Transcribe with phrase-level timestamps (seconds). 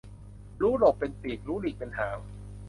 [0.61, 2.19] รู้หลบเป็นปีก รู้หลีกเป็นหาง